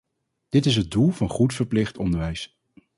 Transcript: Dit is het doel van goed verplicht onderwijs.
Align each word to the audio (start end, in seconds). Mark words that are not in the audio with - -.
Dit 0.49 0.65
is 0.65 0.75
het 0.75 0.91
doel 0.91 1.09
van 1.09 1.29
goed 1.29 1.53
verplicht 1.53 1.97
onderwijs. 1.97 2.57